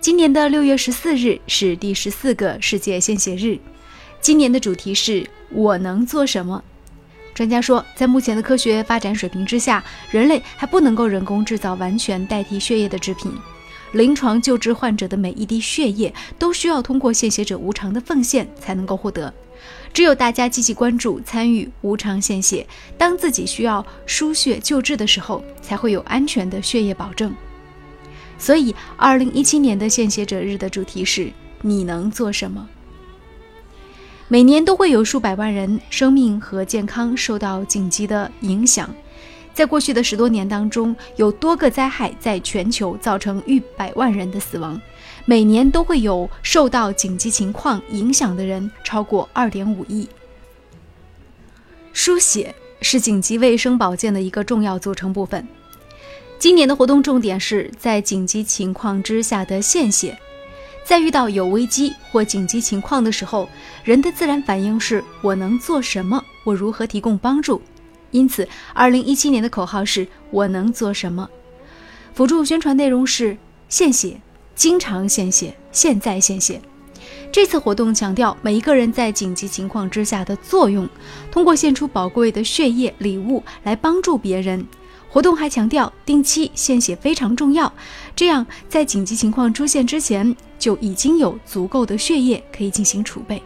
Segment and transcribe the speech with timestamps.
[0.00, 3.58] 今年的六月十四日是第十四个世界献血日，
[4.18, 6.64] 今年的主题是“我能做什么”。
[7.34, 13.30] 专家说，在目前的科学发展水平之下，人类还不能够人工制造完全代替血液的制品。
[13.92, 19.30] 临床救治患者的每一滴血液都需要通过献血者无偿的奉献才能够获得。
[19.92, 27.34] 只有大家积极关注、参与无偿献血，当自己需要输血救治的时候，才会有安全的血液保证。
[28.40, 31.30] 所以，二零一七年的献血者日的主题是
[31.60, 32.66] “你能做什么”。
[34.28, 38.88] 每年都会有数百万人生命和健康受到紧急的影响。
[39.52, 44.80] 在过去的十多年当中，有多个灾害在全球造成逾百万人的死亡，
[45.26, 50.08] 每年都会有受到紧急情况影响的人超过二点五亿。
[51.92, 55.46] 输血是紧急卫生保健的一个重要组成部分。
[56.40, 60.18] 今年的活动重点是在紧急情况之下的献血。
[60.82, 63.46] 在遇到有危机或紧急情况的时候，
[63.84, 66.24] 人的自然反应是我能做什么？
[66.44, 67.60] 我如何提供帮助？
[68.10, 71.28] 因此，二零一七年的口号是我能做什么？
[72.14, 73.36] 辅助宣传内容是
[73.68, 74.18] 献血，
[74.54, 76.58] 经常献血，现在献血。
[77.30, 80.88] 这次活动强调每一个人在紧急情况之下的作用，
[81.30, 84.66] 通过献出宝贵的血液礼物来帮助别人。
[85.12, 87.72] 活动还强调，定期献血非常重要，
[88.14, 93.42] 这样在紧急情况出现之前就已经有足够的血液可以进行储备。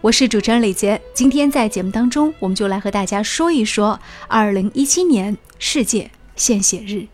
[0.00, 7.08] 我是主持人李杰，今天在节目当中，我们就来和大家说一说二零一七年世界献血日。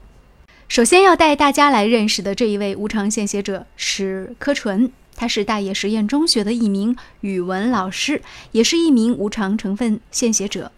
[0.68, 8.22] 首先要带大家来认识的这一位无偿献血者是柯纯，他是大冶实验中学的一名语文老师，
[8.52, 10.70] 也是一名无偿成分献血者。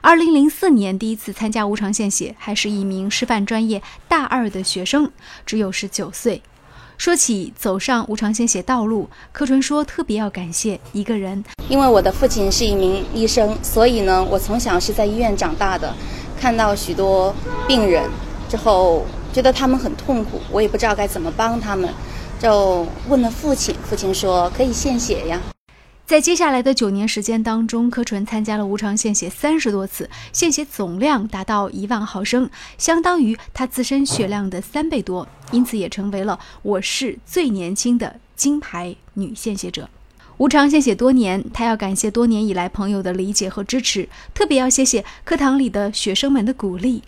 [0.00, 5.10] 二零零四年第一次参加无偿献血，还是一名师范专业大二的学生，
[5.46, 6.42] 只有十九岁。
[6.98, 15.92] 说起走上无偿献血道路，柯纯说特别要感谢一个人，因为我的父亲是一名医生，所以呢，我从小是在医院长大的，
[16.38, 17.34] 看到许多
[17.66, 18.08] 病人
[18.48, 21.92] 之后，觉得他们很痛苦，我也不知道该怎么帮他们，
[22.44, 25.40] 就问了父亲，父亲说可以献血呀。
[26.04, 39.88] 在接下来的九年时间当中，柯纯参加了无偿献血三十多次，献血总量达到一万毫升，相当于他自身血量的三倍多，因此也成为了我市最年轻的金牌女献血者。
[40.36, 47.02] 无偿献血多年，他要感谢多年以来朋友的理解和支持，特别要谢谢课堂里的学生们的鼓励。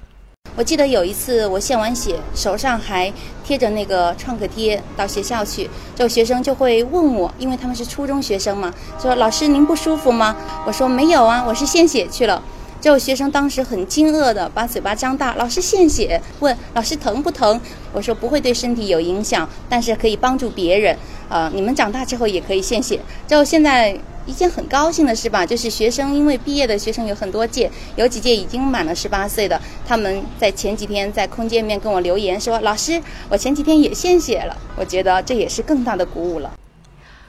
[0.54, 3.12] 我记得有一次我献完血，手上还
[3.44, 10.36] 贴着那个创可贴，到学校去，就学生就会问我，因为他们是初中学生嘛，说老师您不舒服吗？
[10.66, 12.42] 我说没有啊，我是献血去了。
[12.80, 17.60] 就学生当时很惊愕的把嘴巴张大，老师献血，问老师疼不疼？
[17.92, 20.96] 我说不会对身体有影响，但是可以帮助别人。
[21.28, 23.00] 呃，你们长大之后也可以献血。
[23.26, 23.98] 就现在。
[24.26, 36.52] 一件很高兴的事吧，就是学生因为毕业的学生有很多届，有几届已经满了十八岁的，他们在前几天在空间里面跟我留言说：“老师，我前几天也献血了。”我觉得这也是更大的鼓舞了。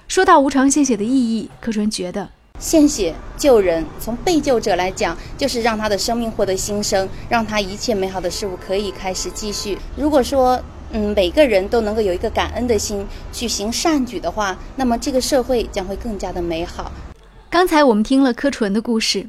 [0.07, 9.77] 说到无偿献血的意义，柯纯觉得献血救人，从被救者来讲，就是让他的生命获得新生，让他一切美好的事物可以开始继续。
[9.95, 10.59] 如果说，
[10.91, 16.91] 嗯，每个人都能够有一个感恩的心去行善举的话，那么这个社会将会更加的美好。
[17.49, 19.27] 刚才我们听了柯纯的故事，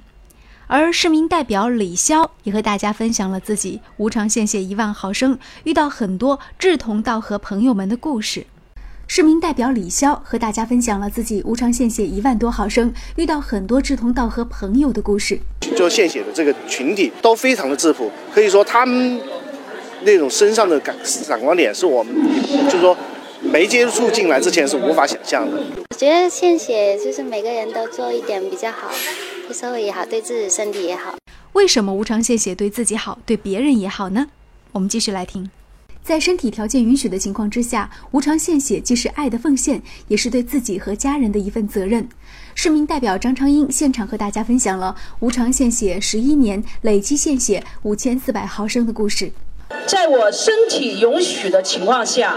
[0.68, 8.46] 而市民代表李潇也和大家分享了自己无偿献血一万毫升，遇到很多志同道合朋友们的故事。
[9.06, 15.40] 市民代表李潇和大家分享了自己无偿献血一万多毫升，遇到很多志同道合朋友的故事。
[15.74, 19.37] 就献血的这个群体都非常的质朴，可以说他们。
[20.02, 22.14] 那种身上的感闪光点是我们，
[22.66, 22.96] 就是说
[23.42, 25.62] 没接触进来之前是无法想象的。
[25.90, 28.90] 我觉得献血就是每个人都做一点比较好，
[29.46, 31.14] 对社会也好，对自己身体也好。
[31.54, 34.26] 为什么无偿献血对自己好，对别人也好呢？
[34.72, 35.50] 我们继续来听。
[36.04, 42.08] 在身体条件允许的情况之下，无偿献血既是爱的奉献，也是对自己和家人的一份责任。
[42.54, 49.30] 市民代表张昌英现场和大家分享了无偿献血十一年累计献血五千四百毫升的故事。
[49.86, 52.36] 在我身体允许的情况下，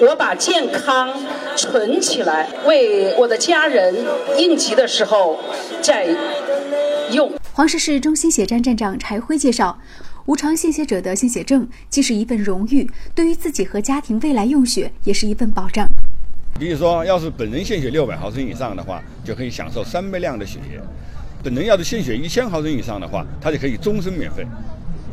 [0.00, 1.10] 我把健康
[1.56, 3.94] 存起来，为我的家人
[4.38, 5.38] 应急的时候
[5.82, 6.06] 再
[7.10, 7.32] 用。
[7.52, 9.78] 黄石市中心血站站长柴辉介绍，
[10.26, 15.86] 无偿献血者的献血证既是一份荣誉，对于自己和家庭未来用血也是一份保障。
[16.58, 20.80] 比如说，要是本人献血六百毫升以上的话，就可以享受三倍量的血液；
[21.42, 24.46] 本人要是献血一千毫升以上的话，他就可以终身免费。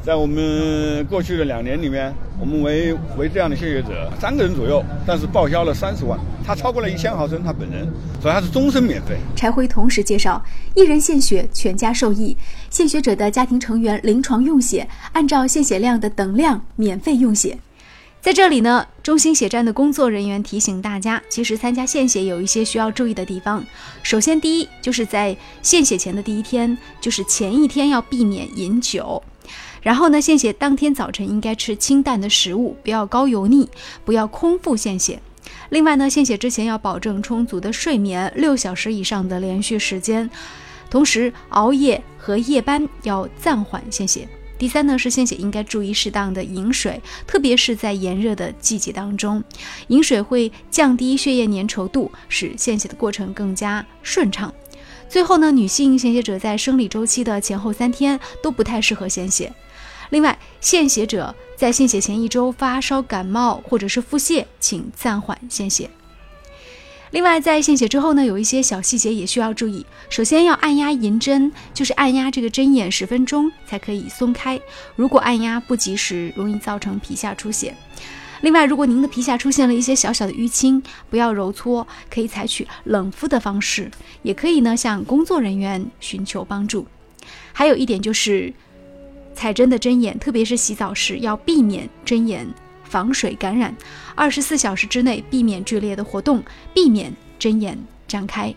[0.10, 7.88] 在我们过去的两年里面，我们为为这样的献血者三个人左右，但是报销了三十万，他超过了一千毫升，他本人，
[8.20, 9.18] 所以他是终身免费。
[9.36, 12.36] 柴辉同时介绍，一人献血，全家受益。
[12.72, 17.60] 献血者的家庭成员临床用血，按照献血量的等量免费用血。
[18.20, 23.64] 在这里呢，中心血站的工作人员提醒大家，其实参加献血有一些需要注意的地方。
[24.02, 29.22] 首先，第一就是在献血前的第一天，就是前一天要避免饮酒。
[29.81, 33.70] 然后呢，献血当天早晨应该吃清淡的食物，不要高油腻，
[34.04, 35.22] 不要空腹献血。
[35.70, 40.30] 另外呢，献血之前要保证充足的睡眠，六小时以上的连续时间，
[40.90, 44.28] 同时熬夜和夜班要暂缓献血。
[44.58, 49.42] 第三呢是献血应该注意适当的饮水，特别是在炎热的季节当中，
[49.88, 54.54] 饮水会降低血液粘稠度，使献血的过程更加顺畅。
[55.08, 59.52] 最后呢，女性献血者在生理周期的前后三天都不太适合献血。
[60.10, 65.90] 另外，献血者在献血前一周发烧、感冒或者是腹泻，请暂缓献血。
[67.12, 69.86] 另外，在献血之后呢，有一些小细节也需要注意。
[70.10, 74.60] 首先要按压银针，就是按压这个针眼十分钟才可以松开。
[74.96, 77.76] 如果按压不及时，容易造成皮下出血。
[78.42, 83.90] 另外，如果您的皮下出现了一些小小的淤青，不要揉搓，可以采取冷敷的方式，
[84.22, 86.88] 也可以呢向工作人员寻求帮助。
[87.52, 88.54] 还有一点就是，
[89.40, 92.46] 采针的针眼，特别是洗澡时要避免针眼。
[92.84, 93.74] 防水感染，
[94.16, 96.44] 二十四小时之内避免剧烈的活动，
[96.74, 98.54] 避免针眼张开。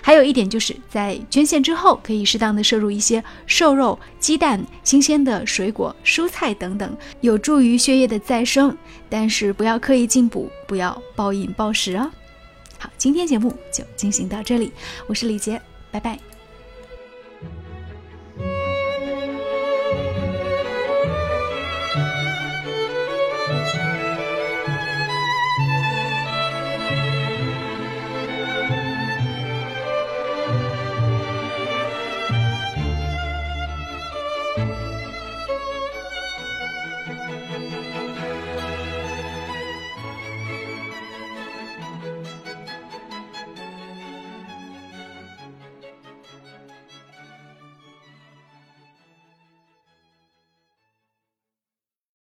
[0.00, 8.74] 还有一点就是在捐献之后，可以适当的摄入一些瘦肉、鸡蛋、新鲜的水果、蔬菜等等，有助于血液的再生。
[9.10, 12.10] 但是不要刻意进补，不要暴饮暴食哦。
[12.78, 14.72] 好，今天节目就进行到这里，
[15.08, 15.60] 我是李杰，
[15.90, 16.33] 拜拜。